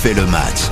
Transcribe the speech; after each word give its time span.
fait 0.00 0.14
le 0.14 0.24
match. 0.24 0.70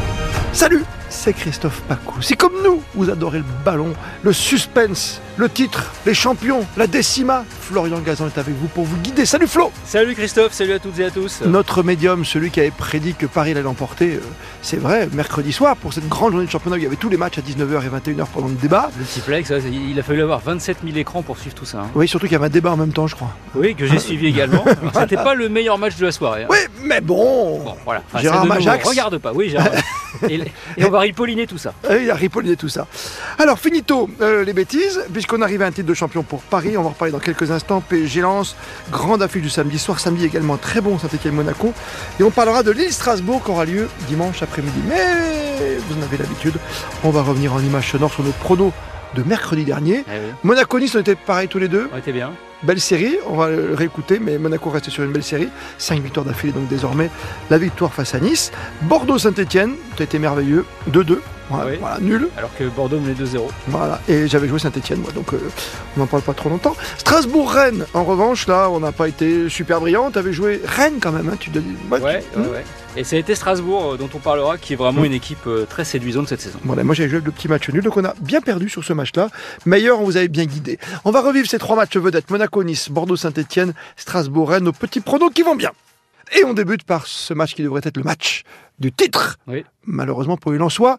Salut, 0.55 0.85
c'est 1.29 1.35
Christophe 1.35 1.83
Pacou. 1.83 2.23
Si 2.23 2.39
comme 2.39 2.55
nous, 2.65 2.83
vous 2.95 3.11
adorez 3.11 3.39
le 3.39 3.45
ballon, 3.63 3.93
le 4.23 4.33
suspense, 4.33 5.21
le 5.37 5.51
titre, 5.51 5.93
les 6.07 6.15
champions, 6.15 6.65
la 6.79 6.87
décima, 6.87 7.45
Florian 7.61 7.99
Gazan 7.99 8.29
est 8.29 8.39
avec 8.39 8.55
vous 8.55 8.69
pour 8.69 8.85
vous 8.85 8.97
guider. 8.97 9.27
Salut 9.27 9.47
Flo 9.47 9.71
Salut 9.85 10.15
Christophe, 10.15 10.55
salut 10.55 10.73
à 10.73 10.79
toutes 10.79 10.99
et 11.01 11.05
à 11.05 11.11
tous. 11.11 11.43
Notre 11.45 11.83
médium, 11.83 12.25
celui 12.25 12.51
qui 12.51 12.61
avait 12.61 12.71
prédit 12.71 13.13
que 13.13 13.27
Paris 13.27 13.51
allait 13.51 13.61
l'emporter, 13.61 14.15
euh, 14.15 14.21
c'est 14.63 14.79
vrai, 14.79 15.07
mercredi 15.13 15.53
soir, 15.53 15.77
pour 15.77 15.93
cette 15.93 16.09
grande 16.09 16.31
journée 16.31 16.47
de 16.47 16.51
championnat, 16.51 16.77
où 16.77 16.79
il 16.79 16.85
y 16.85 16.87
avait 16.87 16.97
tous 16.97 17.11
les 17.11 17.19
matchs 17.19 17.37
à 17.37 17.43
19h 17.43 17.83
et 17.85 18.11
21h 18.11 18.25
pendant 18.33 18.49
le 18.49 18.55
débat. 18.55 18.91
Multiplex, 18.97 19.51
ouais, 19.51 19.63
il 19.71 19.99
a 20.01 20.03
fallu 20.03 20.23
avoir 20.23 20.41
27 20.41 20.79
000 20.83 20.97
écrans 20.97 21.21
pour 21.23 21.37
suivre 21.37 21.55
tout 21.57 21.67
ça. 21.67 21.81
hein. 21.81 21.91
Oui, 21.95 22.09
surtout 22.09 22.25
qu'il 22.27 22.33
y 22.33 22.37
avait 22.37 22.47
un 22.47 22.49
débat 22.49 22.73
en 22.73 22.79
même 22.79 22.95
temps, 22.95 23.07
je 23.07 23.17
crois. 23.17 23.35
Oui, 23.55 23.75
que 23.75 23.85
j'ai 23.87 23.99
suivi 23.99 24.29
également. 24.29 24.65
C'était 24.99 25.17
pas 25.17 25.35
le 25.35 25.51
meilleur 25.51 25.77
match 25.77 25.97
de 25.97 26.07
la 26.07 26.13
soirée. 26.13 26.45
hein. 26.45 26.49
Oui, 26.49 26.59
mais 26.85 27.03
bon, 27.03 27.63
Bon, 27.65 27.75
voilà. 27.85 28.01
Enfin, 28.09 28.23
Gérard 28.23 28.45
nouveau. 28.47 28.55
Majax. 28.55 28.89
Regarde 28.89 29.19
pas, 29.19 29.33
oui, 29.35 29.51
Gérard. 29.51 29.69
et, 30.29 30.41
et 30.77 30.85
on 30.85 30.91
va 30.91 31.01
ripolliner 31.01 31.47
tout 31.47 31.59
ça. 31.59 31.75
Il 31.91 32.11
a 32.11 32.15
ripolliné 32.15 32.57
tout 32.57 32.69
ça. 32.69 32.87
Alors, 33.39 33.59
finito 33.59 34.09
euh, 34.21 34.45
les 34.45 34.53
bêtises, 34.53 35.01
puisqu'on 35.13 35.43
arrive 35.43 35.63
à 35.63 35.67
un 35.67 35.73
titre 35.73 35.89
de 35.89 35.95
champion 35.95 36.23
pour 36.23 36.43
Paris. 36.43 36.77
On 36.77 36.83
va 36.83 36.89
en 36.89 36.93
reparler 36.93 37.13
dans 37.13 37.19
quelques 37.19 37.51
instants. 37.51 37.81
PSG 37.81 38.21
Lens, 38.21 38.57
grande 38.91 39.23
affiche 39.23 39.43
du 39.43 39.51
samedi 39.51 39.79
soir. 39.79 40.01
Samedi 40.01 40.25
également, 40.25 40.57
très 40.57 40.81
bon 40.81 40.99
Saint-Etienne-Monaco. 40.99 41.73
Et 42.21 42.23
on 42.23 42.31
parlera 42.31 42.63
de 42.63 42.71
Lille-Strasbourg 42.71 43.43
qui 43.45 43.51
aura 43.51 43.65
lieu 43.65 43.89
dimanche 44.09 44.43
après-midi. 44.43 44.81
Mais 44.89 45.77
vous 45.89 45.99
en 45.99 46.03
avez 46.03 46.17
l'habitude, 46.17 46.55
on 47.05 47.11
va 47.11 47.23
revenir 47.23 47.53
en 47.55 47.61
image 47.61 47.91
sonore 47.93 48.13
sur 48.13 48.23
nos 48.23 48.33
pronos 48.33 48.73
de 49.15 49.23
mercredi 49.23 49.65
dernier. 49.65 50.05
Eh 50.07 50.11
oui, 50.11 50.33
Monaco-Nice, 50.45 50.95
on 50.97 51.01
était 51.01 51.15
pareil 51.15 51.49
tous 51.49 51.59
les 51.59 51.69
deux. 51.69 51.89
on 51.93 51.99
était 51.99 52.13
bien. 52.13 52.33
Belle 52.65 52.81
série, 52.81 53.17
on 53.29 53.37
va 53.37 53.51
le 53.51 53.75
réécouter, 53.75 54.19
mais 54.19 54.37
Monaco 54.37 54.69
reste 54.71 54.91
sur 54.91 55.05
une 55.05 55.13
belle 55.13 55.23
série. 55.23 55.49
5 55.79 56.01
victoires 56.03 56.27
d'affilée, 56.27 56.53
donc 56.53 56.67
désormais 56.67 57.09
la 57.51 57.59
victoire 57.59 57.95
face 57.95 58.17
à 58.17 58.21
Nice. 58.21 58.51
Bordeaux-Saint-Etienne, 58.83 59.75
tu 59.97 60.03
été 60.03 60.19
merveilleux, 60.19 60.65
2-2. 60.91 61.19
Voilà, 61.51 61.71
Oui. 61.71 61.77
voilà, 61.81 61.99
nul. 62.01 62.29
Alors 62.37 62.51
que 62.57 62.65
Bordeaux 62.65 62.99
menait 63.01 63.15
2-0. 63.15 63.49
Voilà, 63.69 64.01
et 64.09 64.29
j'avais 64.29 64.49
joué 64.49 64.59
Saint-Etienne, 64.59 65.01
moi, 65.01 65.11
donc 65.13 65.33
euh, 65.33 65.39
on 65.97 66.01
n'en 66.01 66.07
parle 66.07 66.23
pas 66.23 66.35
trop 66.35 66.49
longtemps. 66.51 66.77
Strasbourg-Rennes, 66.99 67.87
en 67.95 68.05
revanche, 68.05 68.47
là, 68.47 68.69
on 68.71 68.81
n'a 68.81 68.93
pas 68.93 69.09
été 69.09 69.49
super 69.49 69.81
brillant. 69.81 70.11
Tu 70.11 70.19
avais 70.19 70.33
joué 70.33 70.61
Rennes 70.65 70.99
quand 71.01 71.13
même, 71.13 71.29
hein, 71.29 71.37
tu 71.41 71.51
dois 71.51 71.63
dire. 71.63 71.73
Ouais, 71.91 71.99
tu- 71.99 72.05
ouais, 72.05 72.23
hmm. 72.47 72.51
ouais. 72.53 72.65
Et 72.97 73.05
ça 73.05 73.17
a 73.17 73.19
été 73.19 73.35
Strasbourg 73.35 73.93
euh, 73.93 73.97
dont 73.97 74.09
on 74.15 74.19
parlera, 74.19 74.59
qui 74.59 74.73
est 74.73 74.77
vraiment 74.77 75.05
une 75.05 75.13
équipe 75.13 75.47
euh, 75.47 75.65
très 75.69 75.85
séduisante 75.85 76.29
cette 76.29 76.41
saison. 76.41 76.59
Voilà, 76.65 76.85
moi 76.85 76.95
j'avais 76.95 77.09
joué 77.09 77.21
le 77.25 77.31
petit 77.31 77.49
match 77.49 77.69
nul, 77.71 77.83
donc 77.83 77.97
on 77.97 78.05
a 78.05 78.15
bien 78.21 78.41
perdu 78.41 78.69
sur 78.69 78.85
ce 78.85 78.93
match-là. 78.93 79.29
Meilleur, 79.67 80.01
on 80.01 80.05
vous 80.05 80.17
avait 80.17 80.29
bien 80.29 80.45
guidé. 80.45 80.79
On 81.05 81.11
va 81.11 81.21
revivre 81.21 81.49
ces 81.49 81.59
trois 81.59 81.77
matchs 81.77 81.97
vedettes 81.97 82.31
Monaco-Nice, 82.31 82.91
Bordeaux-Saint-Etienne, 82.91 83.73
Strasbourg-Rennes, 83.97 84.65
nos 84.65 84.73
petits 84.73 85.01
pronos 85.01 85.31
qui 85.33 85.43
vont 85.43 85.55
bien. 85.57 85.71
Et 86.37 86.45
on 86.45 86.55
débute 86.55 86.85
par 86.85 87.07
ce 87.07 87.35
match 87.35 87.55
qui 87.55 87.63
devrait 87.63 87.83
être 87.85 87.97
le 87.97 88.03
match 88.03 88.43
du 88.79 88.93
titre. 88.93 89.39
Oui. 89.47 89.65
Malheureusement 89.85 90.37
pour 90.37 90.53
les 90.53 90.59
Lensois. 90.59 90.99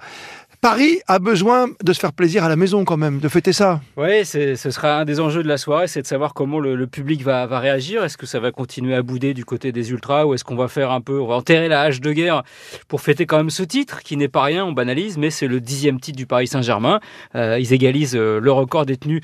Paris 0.61 0.99
a 1.07 1.19
besoin 1.19 1.67
de 1.81 1.93
se 1.93 1.99
faire 2.01 2.11
plaisir 2.11 2.43
à 2.43 2.49
la 2.49 2.57
maison 2.57 2.83
quand 2.83 2.97
même, 2.97 3.19
de 3.19 3.29
fêter 3.29 3.53
ça. 3.53 3.79
Oui, 3.95 4.25
ce 4.25 4.55
sera 4.55 4.99
un 4.99 5.05
des 5.05 5.21
enjeux 5.21 5.41
de 5.41 5.47
la 5.47 5.57
soirée, 5.57 5.87
c'est 5.87 6.01
de 6.01 6.07
savoir 6.07 6.33
comment 6.33 6.59
le, 6.59 6.75
le 6.75 6.85
public 6.85 7.21
va, 7.21 7.45
va 7.45 7.59
réagir. 7.59 8.03
Est-ce 8.03 8.17
que 8.17 8.25
ça 8.25 8.41
va 8.41 8.51
continuer 8.51 8.93
à 8.93 9.01
bouder 9.01 9.33
du 9.33 9.45
côté 9.45 9.71
des 9.71 9.91
ultras 9.91 10.25
ou 10.25 10.33
est-ce 10.33 10.43
qu'on 10.43 10.57
va 10.57 10.67
faire 10.67 10.91
un 10.91 10.99
peu, 10.99 11.17
on 11.21 11.27
va 11.27 11.35
enterrer 11.35 11.69
la 11.69 11.83
hache 11.83 12.01
de 12.01 12.11
guerre 12.11 12.43
pour 12.89 12.99
fêter 12.99 13.25
quand 13.25 13.37
même 13.37 13.49
ce 13.49 13.63
titre 13.63 14.01
qui 14.03 14.17
n'est 14.17 14.27
pas 14.27 14.43
rien, 14.43 14.65
on 14.65 14.73
banalise, 14.73 15.17
mais 15.17 15.29
c'est 15.29 15.47
le 15.47 15.61
dixième 15.61 15.97
titre 16.01 16.17
du 16.17 16.25
Paris 16.25 16.47
Saint-Germain. 16.47 16.99
Euh, 17.35 17.57
ils 17.57 17.71
égalisent 17.71 18.17
euh, 18.17 18.41
le 18.41 18.51
record 18.51 18.85
détenu 18.85 19.21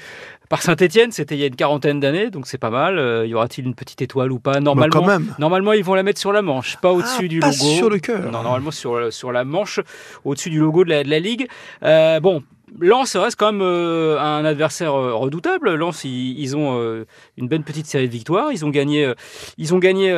par 0.50 0.62
Saint-Etienne, 0.62 1.12
c'était 1.12 1.36
il 1.36 1.40
y 1.42 1.44
a 1.44 1.48
une 1.48 1.56
quarantaine 1.56 2.00
d'années, 2.00 2.30
donc 2.30 2.48
c'est 2.48 2.58
pas 2.58 2.70
mal. 2.70 2.98
Euh, 3.00 3.26
y 3.26 3.34
aura-t-il 3.34 3.66
une 3.66 3.76
petite 3.76 4.02
étoile 4.02 4.32
ou 4.32 4.40
pas? 4.40 4.54
Bah, 4.54 4.60
Normalement, 4.60 5.06
même. 5.06 5.34
Normalement, 5.40 5.74
ils 5.74 5.84
vont 5.84 5.94
la 5.96 6.04
mettre 6.04 6.20
sur 6.20 6.32
la 6.32 6.42
manche, 6.42 6.78
pas 6.78 6.92
au-dessus 6.92 7.26
Ah, 7.26 7.28
du 7.28 7.40
pas 7.40 7.48
logo. 7.52 7.58
sur 7.78 7.90
le 7.90 8.00
cœur. 8.00 8.32
Non, 8.32 8.44
normalement 8.44 8.72
sur, 8.72 9.12
sur 9.12 9.32
la 9.32 9.44
manche, 9.46 9.80
au-dessus 10.24 10.50
du 10.50 10.60
logo 10.60 10.84
de 10.84 10.90
la, 10.90 11.04
de 11.04 11.10
la 11.10 11.20
Ligue. 11.20 11.48
Euh, 11.84 12.20
bon, 12.20 12.44
Lens 12.80 13.16
reste 13.16 13.38
quand 13.38 13.52
même 13.52 13.62
euh, 13.62 14.20
un 14.20 14.44
adversaire 14.44 14.94
euh, 14.94 15.14
redoutable. 15.14 15.74
Lens, 15.76 16.04
ils, 16.04 16.40
ils 16.40 16.58
ont 16.58 16.80
euh, 16.80 17.06
une 17.38 17.48
belle 17.48 17.64
petite 17.64 17.86
série 17.86 18.08
de 18.08 18.14
victoires. 18.14 18.52
Ils 18.52 18.66
ont 18.66 18.70
gagné, 18.70 19.06
euh, 19.06 19.14
ils 19.58 19.74
ont 19.74 19.80
gagné 19.80 20.14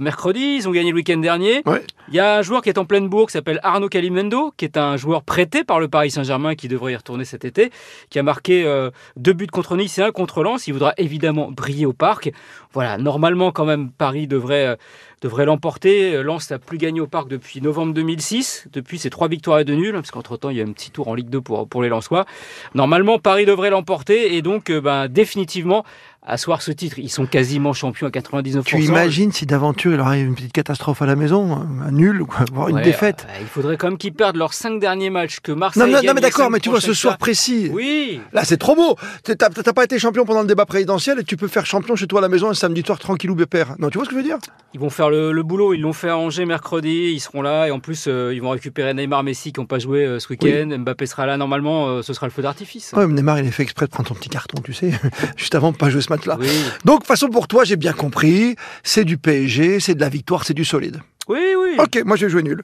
mercredi, 0.00 0.56
ils 0.56 0.68
ont 0.68 0.72
gagné 0.72 0.90
le 0.90 0.96
week-end 0.96 1.18
dernier. 1.18 1.62
Ouais. 1.66 1.82
Il 2.08 2.14
y 2.14 2.20
a 2.20 2.38
un 2.38 2.42
joueur 2.42 2.62
qui 2.62 2.68
est 2.68 2.78
en 2.78 2.84
pleine 2.84 3.08
bourre 3.08 3.26
qui 3.26 3.32
s'appelle 3.32 3.60
Arnaud 3.62 3.88
Calimendo, 3.88 4.52
qui 4.56 4.64
est 4.64 4.76
un 4.76 4.96
joueur 4.96 5.22
prêté 5.22 5.62
par 5.62 5.78
le 5.78 5.88
Paris 5.88 6.10
Saint-Germain 6.10 6.54
qui 6.54 6.68
devrait 6.68 6.92
y 6.92 6.96
retourner 6.96 7.24
cet 7.24 7.44
été, 7.44 7.70
qui 8.10 8.18
a 8.18 8.22
marqué 8.22 8.64
deux 9.16 9.32
buts 9.32 9.46
contre 9.46 9.76
Nice 9.76 9.98
et 9.98 10.02
un 10.02 10.10
contre 10.10 10.42
Lens. 10.42 10.66
Il 10.66 10.72
voudra 10.72 10.92
évidemment 10.96 11.50
briller 11.50 11.86
au 11.86 11.92
parc. 11.92 12.32
Voilà, 12.72 12.98
normalement 12.98 13.52
quand 13.52 13.64
même 13.64 13.90
Paris 13.90 14.26
devrait 14.26 14.76
devrait 15.20 15.44
l'emporter. 15.44 16.22
Lens 16.22 16.50
n'a 16.50 16.58
plus 16.58 16.78
gagné 16.78 17.00
au 17.00 17.06
parc 17.06 17.28
depuis 17.28 17.60
novembre 17.60 17.92
2006. 17.94 18.68
Depuis, 18.72 18.98
c'est 18.98 19.10
trois 19.10 19.28
victoires 19.28 19.58
et 19.58 19.64
deux 19.64 19.74
nuls, 19.74 19.92
parce 19.92 20.10
qu'entre-temps, 20.10 20.50
il 20.50 20.56
y 20.56 20.60
a 20.60 20.64
un 20.64 20.72
petit 20.72 20.90
tour 20.90 21.08
en 21.08 21.14
Ligue 21.14 21.28
2 21.28 21.40
pour, 21.40 21.68
pour 21.68 21.82
les 21.82 21.88
Normalement, 22.74 23.18
Paris 23.18 23.46
devrait 23.46 23.70
l'emporter 23.70 24.34
et 24.34 24.42
donc, 24.42 24.70
euh, 24.70 24.80
ben, 24.80 25.08
définitivement, 25.08 25.84
asseoir 26.22 26.60
ce 26.62 26.70
titre. 26.70 26.98
Ils 26.98 27.08
sont 27.08 27.26
quasiment 27.26 27.72
champions 27.72 28.06
à 28.06 28.10
99%. 28.10 28.62
Tu 28.64 28.82
imagines 28.82 29.32
si 29.32 29.46
d'aventure 29.46 29.92
il 29.92 29.96
leur 29.96 30.08
arrive 30.08 30.26
une 30.26 30.34
petite 30.34 30.52
catastrophe 30.52 31.00
à 31.02 31.06
la 31.06 31.16
maison, 31.16 31.56
un 31.56 31.80
un 31.86 31.92
nul, 31.92 32.22
voire 32.52 32.68
une 32.68 32.76
Ouais, 32.76 32.82
défaite. 32.82 33.26
euh, 33.28 33.38
il 33.40 33.46
faudrait 33.46 33.76
quand 33.78 33.88
même 33.88 33.96
qu'ils 33.98 34.12
perdent 34.12 34.36
leurs 34.36 34.52
cinq 34.52 34.78
derniers 34.80 35.08
matchs, 35.10 35.40
que 35.40 35.50
Marseille 35.52 35.82
Non, 35.82 35.88
non, 35.88 36.02
non, 36.04 36.12
mais 36.14 36.20
d'accord, 36.20 36.50
mais 36.50 36.60
tu 36.60 36.68
vois 36.68 36.80
ce 36.80 36.92
soir 36.92 37.16
précis. 37.16 37.70
Oui, 37.72 38.20
Là, 38.32 38.44
c'est 38.44 38.58
trop 38.58 38.76
beau. 38.76 38.96
T'as 39.24 39.72
pas 39.72 39.84
été 39.84 39.98
champion 39.98 40.24
pendant 40.24 40.42
le 40.42 40.46
débat 40.46 40.66
présidentiel 40.66 41.18
et 41.20 41.24
tu 41.24 41.36
peux 41.36 41.48
faire 41.48 41.64
champion 41.66 41.96
chez 41.96 42.06
toi 42.06 42.18
à 42.20 42.22
la 42.22 42.28
maison 42.28 42.50
un 42.50 42.54
samedi 42.54 42.82
soir 42.84 42.98
tranquillou 42.98 43.34
pépère. 43.34 43.74
Non, 43.78 43.88
tu 43.88 43.98
vois 43.98 44.04
ce 44.04 44.10
que 44.10 44.16
je 44.16 44.20
veux 44.20 44.26
dire? 44.26 44.38
Ils 44.74 44.80
vont 44.80 44.90
faire 44.90 45.10
le, 45.10 45.32
le 45.32 45.42
boulot, 45.42 45.74
ils 45.74 45.80
l'ont 45.80 45.92
fait 45.92 46.10
à 46.10 46.16
Angers 46.18 46.44
mercredi, 46.44 47.12
ils 47.14 47.20
seront 47.20 47.42
là 47.42 47.66
et 47.66 47.70
en 47.70 47.80
plus 47.80 48.04
euh, 48.06 48.32
ils 48.34 48.40
vont 48.42 48.50
récupérer 48.50 48.92
Neymar 48.94 49.22
Messi 49.24 49.52
qui 49.52 49.58
n'ont 49.60 49.66
pas 49.66 49.78
joué 49.78 50.04
euh, 50.04 50.18
ce 50.20 50.28
week-end, 50.28 50.68
Mbappé 50.78 51.06
sera 51.06 51.26
là, 51.26 51.36
normalement 51.36 52.02
ce 52.02 52.12
sera 52.12 52.26
le 52.26 52.30
feu 52.32 52.42
d'artifice. 52.42 52.92
Ouais, 52.94 53.06
mais 53.06 53.14
Neymar, 53.14 53.38
il 53.40 53.46
est 53.46 53.50
fait 53.50 53.62
exprès 53.62 53.86
de 53.86 53.90
prendre 53.90 54.08
ton 54.08 54.14
petit 54.14 54.28
carton, 54.28 54.60
tu 54.62 54.72
sais, 54.72 54.92
juste 55.36 55.54
avant 55.54 55.72
de 55.72 55.76
pas 55.76 55.88
jouer 55.90 56.02
ce 56.02 56.09
match-là. 56.10 56.36
Oui, 56.40 56.48
Donc, 56.84 57.04
façon 57.04 57.28
pour 57.28 57.48
toi, 57.48 57.64
j'ai 57.64 57.76
bien 57.76 57.92
compris, 57.92 58.56
c'est 58.82 59.04
du 59.04 59.16
PSG, 59.18 59.80
c'est 59.80 59.94
de 59.94 60.00
la 60.00 60.08
victoire, 60.08 60.44
c'est 60.44 60.54
du 60.54 60.64
solide. 60.64 61.00
oui, 61.28 61.38
oui. 61.58 61.76
Ok, 61.78 62.02
moi 62.04 62.16
je 62.16 62.26
vais 62.26 62.30
jouer 62.32 62.42
nul. 62.42 62.62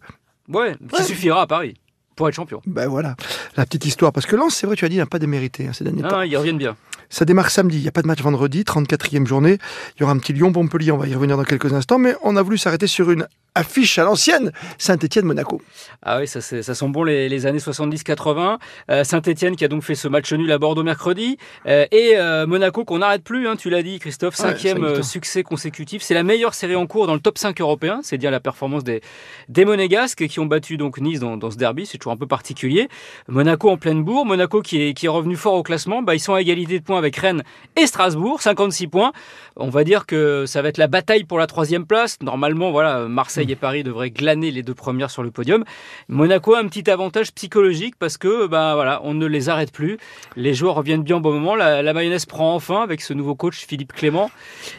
Ouais, 0.49 0.77
Ouais. 0.93 1.03
suffira 1.05 1.43
à 1.43 1.47
Paris 1.47 1.75
pour 2.15 2.29
être 2.29 2.35
champion. 2.35 2.61
Ben 2.67 2.87
voilà, 2.89 3.15
la 3.57 3.65
petite 3.67 3.85
histoire. 3.87 4.13
Parce 4.13 4.27
que 4.27 4.37
Lens, 4.37 4.55
c'est 4.55 4.67
vrai, 4.67 4.77
tu 4.77 4.85
as 4.85 4.89
dit, 4.89 4.97
il 4.97 4.99
n'a 4.99 5.07
pas 5.07 5.19
démérité 5.19 5.67
hein, 5.69 5.73
ces 5.73 5.85
derniers 5.85 6.03
temps. 6.03 6.19
Ah, 6.19 6.27
ils 6.27 6.37
reviennent 6.37 6.59
bien. 6.59 6.77
Ça 7.09 7.25
démarre 7.25 7.51
samedi, 7.51 7.79
il 7.79 7.83
n'y 7.83 7.89
a 7.89 7.93
pas 7.93 8.03
de 8.03 8.07
match 8.09 8.21
vendredi, 8.21 8.63
34e 8.65 9.27
journée. 9.27 9.59
Il 9.97 10.01
y 10.01 10.03
aura 10.03 10.13
un 10.13 10.19
petit 10.19 10.33
Lyon-Montpellier, 10.33 10.91
on 10.93 10.97
va 10.97 11.07
y 11.07 11.15
revenir 11.15 11.37
dans 11.37 11.45
quelques 11.45 11.73
instants, 11.73 11.99
mais 11.99 12.15
on 12.23 12.37
a 12.37 12.43
voulu 12.43 12.59
s'arrêter 12.59 12.87
sur 12.89 13.11
une 13.11 13.27
affiche 13.57 13.99
à 13.99 14.05
l'ancienne, 14.05 14.53
Saint-Etienne-Monaco. 14.79 15.61
Ah 16.03 16.19
oui, 16.19 16.29
ça, 16.29 16.41
sent 16.41 16.89
bon 16.89 17.03
les, 17.03 17.29
les 17.29 17.47
années 17.47 17.59
70-80. 17.59 18.59
Euh, 18.91 19.03
Saint-Etienne 19.03 19.57
qui 19.57 19.65
a 19.65 19.69
donc 19.69 19.83
fait 19.83 19.95
ce 19.95 20.09
match 20.09 20.33
nul 20.33 20.53
à 20.53 20.59
Bordeaux 20.59 20.83
mercredi. 20.83 21.39
Euh, 21.67 21.87
et 21.91 22.13
euh, 22.17 22.47
Monaco 22.47 22.85
qu'on 22.85 22.99
n'arrête 22.99 23.25
plus, 23.25 23.49
hein, 23.49 23.57
tu 23.57 23.71
l'as 23.71 23.83
dit 23.83 23.99
Christophe, 23.99 24.35
cinquième 24.35 24.79
cinq 24.79 24.85
euh, 24.85 25.03
succès 25.03 25.43
consécutif. 25.43 26.03
C'est 26.03 26.15
la 26.15 26.23
meilleure 26.23 26.55
série 26.55 26.77
en 26.77 26.87
cours 26.87 27.07
dans 27.07 27.15
le 27.15 27.21
top 27.21 27.39
5 27.39 27.61
européen. 27.61 28.01
C'est 28.03 28.19
dire 28.19 28.31
la 28.31 28.41
performance 28.41 28.85
des, 28.85 29.01
des 29.49 29.65
Monégasques 29.65 30.27
qui 30.27 30.39
ont 30.39 30.47
battu 30.47 30.77
donc 30.77 30.99
Nice 30.99 31.21
dans, 31.21 31.37
dans 31.37 31.51
ce 31.51 31.57
derby. 31.57 31.87
C'est 31.87 31.99
toujours 31.99 32.13
un 32.13 32.17
peu 32.19 32.27
particulier. 32.27 32.89
Monaco 33.29 33.71
en 33.71 33.79
pleine 33.79 34.05
bourre. 34.05 34.27
Monaco 34.27 34.61
qui 34.61 34.83
est, 34.83 34.95
qui 34.95 35.07
est 35.07 35.11
revenu 35.11 35.37
fort 35.37 35.55
au 35.55 35.63
classement. 35.63 36.03
Bah, 36.03 36.15
ils 36.15 36.21
sont 36.21 36.35
à 36.35 36.43
égalité 36.43 36.79
de 36.79 36.85
points 36.85 36.99
avec 36.99 37.17
Rennes 37.17 37.43
et 37.77 37.87
Strasbourg, 37.87 38.43
56 38.43 38.87
points. 38.89 39.13
On 39.57 39.71
va 39.71 39.85
dire 39.85 40.05
que 40.05 40.45
ça 40.47 40.61
va 40.61 40.69
être 40.69 40.79
la 40.79 40.89
bataille 40.89 41.25
pour 41.25 41.39
la 41.39 41.47
troisième 41.47 41.87
place. 41.87 42.19
Normalement, 42.21 42.71
voilà, 42.71 43.09
Marseille 43.09 43.46
et 43.51 43.57
Paris 43.57 43.83
devraient 43.83 44.11
glaner 44.11 44.51
les 44.51 44.63
deux 44.63 44.75
premières 44.75 45.11
sur 45.11 45.23
le 45.23 45.31
podium. 45.31 45.65
Monaco 46.09 46.55
a 46.55 46.61
un 46.61 46.69
petit 46.69 46.91
avantage 46.91 47.33
psychologique 47.33 47.95
parce 47.99 48.17
que, 48.19 48.47
bah 48.47 48.75
voilà, 48.75 49.01
on 49.05 49.15
ne 49.15 49.27
les 49.27 49.49
arrête 49.49 49.73
plus. 49.73 49.99
Les 50.37 50.55
joueurs 50.55 50.75
reviennent 50.75 51.03
bien 51.03 51.17
au 51.17 51.21
bon 51.21 51.33
moment. 51.33 51.55
La, 51.55 51.83
la 51.83 51.93
mayonnaise 51.93 52.27
prend 52.27 52.55
enfin 52.55 52.83
avec 52.83 53.01
ce 53.01 53.13
nouveau 53.13 53.35
coach 53.35 53.65
Philippe 53.67 53.93
Clément. 53.93 54.31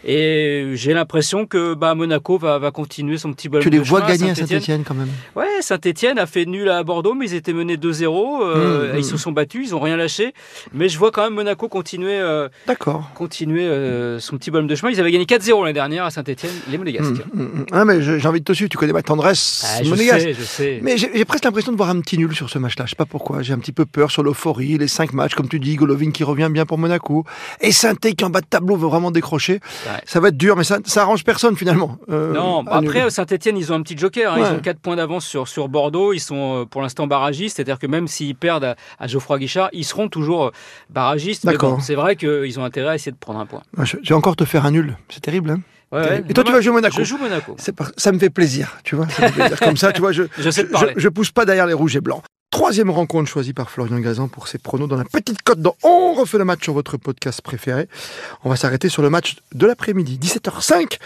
Et 0.06 0.71
j'ai 0.75 0.94
l'impression 0.94 1.45
que 1.45 1.74
bah, 1.74 1.95
Monaco 1.95 2.38
va, 2.38 2.59
va 2.59 2.71
continuer 2.71 3.18
son 3.18 3.33
petit 3.33 3.50
bonhomme 3.50 3.63
Tu 3.63 3.69
les 3.69 3.80
de 3.80 3.83
vois 3.83 4.01
chemin. 4.01 4.12
gagner 4.18 4.31
à 4.31 4.36
Saint-Etienne 4.36 4.83
quand 4.86 4.94
même. 4.94 5.09
Ouais, 5.36 5.45
Saint-Etienne 5.62 6.19
a 6.19 6.25
fait 6.25 6.45
nul 6.45 6.69
à 6.69 6.83
Bordeaux, 6.83 7.13
mais 7.13 7.25
ils 7.30 7.33
étaient 7.33 7.53
menés 7.53 7.77
2-0. 7.77 8.42
euh, 8.44 8.57
Mmh, 8.57 8.95
mmh. 8.95 8.97
Ils 9.00 9.06
se 9.06 9.18
sont 9.18 9.31
battus, 9.31 9.68
ils 9.69 9.75
ont 9.75 9.80
rien 9.80 9.97
lâché. 9.97 10.33
Mais 10.74 10.89
je 10.89 10.97
vois 10.97 11.12
quand 11.12 11.24
même 11.24 11.33
Monaco 11.33 11.68
continuer, 11.68 12.18
euh, 12.19 12.47
D'accord. 12.68 13.09
continuer 13.15 13.63
euh, 13.65 14.19
son 14.19 14.38
petit 14.38 14.51
bonhomme 14.51 14.68
de 14.68 14.75
chemin. 14.75 14.92
Ils 14.92 15.00
avaient 15.00 15.12
gagné 15.12 15.25
4-0 15.25 15.62
l'année 15.62 15.74
dernière 15.74 16.06
à 16.06 16.12
Saint-Etienne, 16.12 16.51
les 16.69 16.77
Monégasques. 16.77 17.21
Hum. 17.36 17.65
Ah, 17.71 17.86
mais 17.86 18.01
j'ai 18.01 18.27
envie 18.27 18.39
de 18.39 18.45
te 18.45 18.53
tu 18.65 18.77
connais 18.77 18.94
ma 18.94 19.01
tendresse 19.04 19.63
Ah, 19.80 19.83
je 19.83 19.94
sais, 19.95 20.33
je 20.33 20.44
sais. 20.44 20.80
Mais 20.81 20.98
j'ai 20.98 21.24
presque 21.25 21.45
l'impression 21.45 21.71
de 21.71 21.77
voir 21.77 21.89
un 21.89 22.00
petit 22.01 22.18
nul 22.18 22.36
sur 22.36 22.50
ce 22.50 22.57
match-là. 22.59 22.86
Je 22.86 22.92
sais 22.92 22.95
pas 22.95 23.06
pourquoi. 23.06 23.42
J'ai 23.42 23.54
un 23.54 23.59
petit 23.59 23.71
peu 23.71 23.86
peur 23.86 24.09
sur 24.12 24.24
l'euphorie, 24.24 24.77
les 24.77 24.88
cinq 24.88 25.13
matchs, 25.13 25.36
comme 25.36 25.48
tu 25.48 25.59
dis, 25.59 25.75
Golovin 25.75 26.12
qui 26.12 26.24
revient 26.24 26.50
bien 26.51 26.65
pour 26.65 26.77
Monaco. 26.77 27.25
Et 27.62 27.71
saint 27.71 27.94
qui 27.95 28.24
en 28.25 28.30
bas 28.30 28.42
de 28.42 28.45
tableau 28.48 28.75
veut 28.75 28.88
vraiment 28.88 29.12
décrocher. 29.12 29.54
Ouais. 29.86 30.01
Ça 30.06 30.19
va 30.19 30.30
être 30.30 30.38
dur, 30.38 30.56
mais 30.56 30.63
ça, 30.63 30.80
ça 30.86 31.04
arrange 31.04 31.24
personne 31.24 31.56
finalement. 31.56 31.98
Euh, 32.09 32.33
Non, 32.33 32.65
après 32.68 33.09
Saint-Etienne, 33.09 33.57
ils 33.57 33.71
ont 33.71 33.75
un 33.75 33.81
petit 33.81 33.98
joker. 33.98 34.33
hein. 34.33 34.42
Ouais. 34.42 34.48
Ils 34.51 34.56
ont 34.57 34.59
4 34.59 34.80
points 34.80 34.95
d'avance 34.95 35.25
sur, 35.25 35.48
sur 35.48 35.68
Bordeaux. 35.69 36.13
Ils 36.13 36.19
sont 36.19 36.62
euh, 36.62 36.65
pour 36.65 36.81
l'instant 36.81 37.07
barragistes. 37.07 37.57
C'est-à-dire 37.57 37.80
que 37.80 37.88
même 37.88 38.07
s'ils 38.07 38.36
perdent 38.36 38.63
à, 38.63 38.75
à 39.00 39.07
Geoffroy 39.07 39.39
Guichard, 39.39 39.69
ils 39.74 39.83
seront 39.86 40.07
toujours 40.09 40.45
euh, 40.48 40.51
barragistes. 40.89 41.44
Mais 41.45 41.54
D'accord. 41.54 41.75
bon, 41.77 41.80
c'est 41.81 41.95
vrai 41.95 42.15
qu'ils 42.15 42.59
ont 42.59 42.63
intérêt 42.63 42.89
à 42.92 42.95
essayer 42.95 43.12
de 43.12 43.18
prendre 43.18 43.39
un 43.39 43.45
point. 43.45 43.62
Je- 43.83 43.98
je 44.01 44.09
vais 44.09 44.15
encore 44.15 44.36
te 44.36 44.45
faire 44.45 44.65
un 44.65 44.71
nul. 44.71 44.98
C'est 45.09 45.21
terrible. 45.21 45.50
Hein 45.51 45.59
Ouais, 45.92 46.24
Et 46.28 46.34
toi, 46.34 46.44
tu 46.44 46.51
vas 46.51 46.62
jouer 46.62 46.74
Monaco 46.74 46.95
Je 46.98 47.04
joue 47.04 47.18
Monaco. 47.18 47.56
Par- 47.75 47.92
Ça 47.98 48.12
me 48.12 48.19
fait 48.19 48.30
plaisir, 48.30 48.78
tu 48.84 48.95
vois. 48.95 49.07
ça 49.07 49.22
me 49.24 49.28
fait 49.30 49.39
plaisir. 49.39 49.60
Comme 49.60 49.78
ça, 49.78 49.94
tu 49.94 50.01
vois, 50.01 50.12
je, 50.12 50.24
Je 50.38 50.50
je, 50.98 51.07
pousse 51.10 51.31
pas 51.31 51.45
derrière 51.45 51.66
les 51.66 51.74
rouges 51.74 51.95
et 51.95 52.01
blancs. 52.01 52.22
Troisième 52.50 52.89
rencontre 52.89 53.30
choisie 53.30 53.54
par 53.54 53.69
Florian 53.69 54.00
Gazan 54.00 54.28
pour 54.30 54.48
ses 54.48 54.57
pronos 54.57 54.88
dans 54.88 54.95
la 54.95 55.04
petite 55.04 55.42
cote 55.44 55.60
dans 55.62 55.75
On 55.84 56.13
refait 56.13 56.38
le 56.38 56.45
match 56.45 56.63
sur 56.63 56.74
votre 56.74 56.98
podcast 56.98 57.42
préféré. 57.42 57.88
On 58.44 58.50
va 58.50 58.56
s'arrêter 58.56 58.89
sur 58.89 59.01
le 59.01 59.10
match 59.10 59.36
de 59.54 59.68
l'après-midi, 59.68 60.18
17h05, 60.22 60.98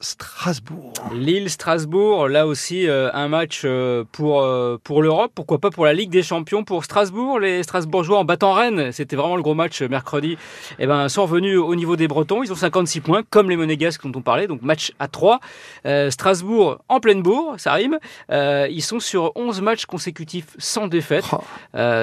Lille-Strasbourg. 0.00 0.92
Lille-Strasbourg, 1.12 2.28
là 2.28 2.46
aussi 2.46 2.88
euh, 2.88 3.10
un 3.12 3.28
match 3.28 3.62
euh, 3.64 4.04
pour, 4.12 4.40
euh, 4.40 4.78
pour 4.82 5.02
l'Europe, 5.02 5.32
pourquoi 5.34 5.58
pas 5.58 5.68
pour 5.70 5.84
la 5.84 5.92
Ligue 5.92 6.08
des 6.08 6.22
Champions 6.22 6.64
pour 6.64 6.84
Strasbourg. 6.86 7.38
Les 7.38 7.62
Strasbourgeois 7.62 8.18
en 8.18 8.24
battant 8.24 8.54
Rennes, 8.54 8.92
c'était 8.92 9.14
vraiment 9.16 9.36
le 9.36 9.42
gros 9.42 9.52
match 9.54 9.82
mercredi, 9.82 10.38
eh 10.78 10.86
ben, 10.86 11.08
sont 11.10 11.22
revenus 11.24 11.58
au 11.58 11.74
niveau 11.74 11.96
des 11.96 12.08
Bretons. 12.08 12.42
Ils 12.42 12.50
ont 12.50 12.56
56 12.56 13.00
points, 13.02 13.22
comme 13.28 13.50
les 13.50 13.56
Monégasques 13.56 14.02
dont 14.06 14.18
on 14.18 14.22
parlait, 14.22 14.46
donc 14.46 14.62
match 14.62 14.92
à 14.98 15.06
3. 15.06 15.38
Euh, 15.84 16.10
Strasbourg 16.10 16.78
en 16.88 17.00
pleine 17.00 17.20
bourre, 17.22 17.54
ça 17.58 17.74
rime. 17.74 17.98
Ils 18.30 18.82
sont 18.82 19.00
sur 19.00 19.32
11 19.36 19.60
matchs 19.60 19.84
consécutifs 19.84 20.48
sans 20.58 20.86
défaite. 20.86 21.24
Oh. 21.32 21.38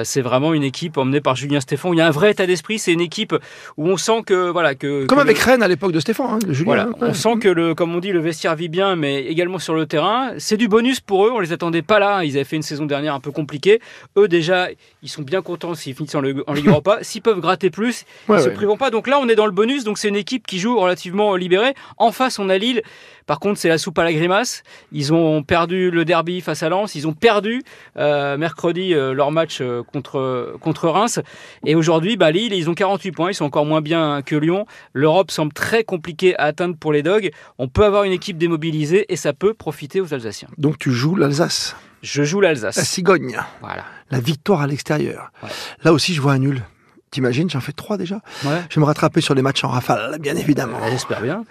C'est 0.04 0.20
vraiment 0.22 0.54
une 0.54 0.62
équipe 0.62 0.96
emmenée 0.98 1.20
par 1.20 1.34
Julien 1.34 1.60
Stéphan. 1.60 1.92
Il 1.92 1.98
y 1.98 2.00
a 2.00 2.06
un 2.06 2.10
vrai 2.12 2.30
état 2.30 2.46
d'esprit. 2.46 2.78
C'est 2.78 2.92
une 2.92 3.00
équipe 3.00 3.34
où 3.76 3.88
on 3.88 3.96
sent 3.96 4.22
que 4.24 4.48
voilà 4.50 4.74
que 4.76 5.04
Comme 5.06 5.18
que 5.18 5.22
avec 5.22 5.38
le- 5.38 5.44
Rennes 5.44 5.62
à 5.64 5.68
l'époque 5.68 5.92
de 5.92 6.00
Stéphane, 6.00 6.26
hein, 6.30 6.38
Julien. 6.48 6.64
voilà, 6.64 6.86
Ouais. 6.88 6.94
on 7.10 7.14
sent 7.14 7.36
que 7.40 7.48
le, 7.48 7.74
comme 7.74 7.87
on 7.94 8.00
dit, 8.00 8.12
le 8.12 8.20
vestiaire 8.20 8.54
vit 8.56 8.68
bien, 8.68 8.96
mais 8.96 9.24
également 9.24 9.58
sur 9.58 9.74
le 9.74 9.86
terrain. 9.86 10.32
C'est 10.38 10.56
du 10.56 10.68
bonus 10.68 11.00
pour 11.00 11.26
eux. 11.26 11.30
On 11.32 11.40
les 11.40 11.52
attendait 11.52 11.82
pas 11.82 11.98
là. 11.98 12.24
Ils 12.24 12.36
avaient 12.36 12.44
fait 12.44 12.56
une 12.56 12.62
saison 12.62 12.86
dernière 12.86 13.14
un 13.14 13.20
peu 13.20 13.30
compliquée. 13.32 13.80
Eux 14.16 14.28
déjà, 14.28 14.68
ils 15.02 15.08
sont 15.08 15.22
bien 15.22 15.42
contents 15.42 15.74
s'ils 15.74 15.94
finissent 15.94 16.14
en, 16.14 16.20
Ligue- 16.20 16.42
en 16.46 16.52
Ligue 16.52 16.68
Europa. 16.68 16.98
S'ils 17.02 17.22
peuvent 17.22 17.40
gratter 17.40 17.70
plus, 17.70 18.04
Ouais, 18.28 18.38
ils 18.38 18.42
se 18.42 18.48
ouais. 18.48 18.54
priveront 18.54 18.76
pas. 18.76 18.90
Donc 18.90 19.06
là, 19.08 19.18
on 19.20 19.28
est 19.28 19.34
dans 19.34 19.46
le 19.46 19.52
bonus. 19.52 19.84
Donc 19.84 19.98
c'est 19.98 20.08
une 20.08 20.16
équipe 20.16 20.46
qui 20.46 20.58
joue 20.58 20.78
relativement 20.78 21.34
libérée. 21.36 21.74
En 21.96 22.12
face, 22.12 22.38
on 22.38 22.48
a 22.48 22.58
Lille. 22.58 22.82
Par 23.28 23.38
contre, 23.38 23.60
c'est 23.60 23.68
la 23.68 23.76
soupe 23.78 23.96
à 23.98 24.04
la 24.04 24.12
grimace. 24.12 24.62
Ils 24.90 25.12
ont 25.12 25.42
perdu 25.44 25.90
le 25.92 26.04
derby 26.04 26.40
face 26.40 26.62
à 26.64 26.70
Lens. 26.70 26.94
Ils 26.96 27.06
ont 27.06 27.12
perdu 27.12 27.62
euh, 27.98 28.36
mercredi 28.38 28.94
euh, 28.94 29.12
leur 29.12 29.30
match 29.30 29.58
euh, 29.60 29.82
contre, 29.84 30.56
contre 30.62 30.88
Reims. 30.88 31.20
Et 31.66 31.74
aujourd'hui, 31.74 32.16
bah, 32.16 32.30
Lille, 32.32 32.54
ils 32.54 32.70
ont 32.70 32.74
48 32.74 33.12
points. 33.12 33.30
Ils 33.30 33.34
sont 33.34 33.44
encore 33.44 33.66
moins 33.66 33.82
bien 33.82 34.22
que 34.22 34.34
Lyon. 34.34 34.64
L'Europe 34.94 35.30
semble 35.30 35.52
très 35.52 35.84
compliquée 35.84 36.36
à 36.38 36.44
atteindre 36.44 36.74
pour 36.76 36.90
les 36.92 37.02
Dogs. 37.02 37.30
On 37.58 37.68
peut 37.68 37.84
avoir 37.84 38.04
une 38.04 38.12
équipe 38.12 38.38
démobilisée 38.38 39.04
et 39.12 39.16
ça 39.16 39.34
peut 39.34 39.52
profiter 39.52 40.00
aux 40.00 40.14
Alsaciens. 40.14 40.48
Donc 40.56 40.78
tu 40.78 40.90
joues 40.90 41.14
l'Alsace, 41.14 41.76
Je 42.02 42.22
joue 42.24 42.40
la 42.40 42.48
l'Alsace. 42.48 42.80
cigogne, 42.82 43.38
Voilà. 43.60 43.84
la 44.10 44.20
victoire 44.20 44.62
à 44.62 44.66
l'extérieur. 44.66 45.32
Ouais. 45.42 45.50
Là 45.84 45.92
aussi, 45.92 46.14
je 46.14 46.22
vois 46.22 46.32
un 46.32 46.38
nul. 46.38 46.62
T'imagines, 47.10 47.50
j'en 47.50 47.60
fais 47.60 47.72
trois 47.72 47.98
déjà. 47.98 48.16
Ouais. 48.44 48.62
Je 48.70 48.76
vais 48.76 48.80
me 48.80 48.86
rattraper 48.86 49.20
sur 49.20 49.34
les 49.34 49.42
matchs 49.42 49.64
en 49.64 49.68
rafale, 49.68 50.18
bien 50.18 50.34
évidemment. 50.36 50.78
J'espère 50.90 51.20
bien. 51.20 51.44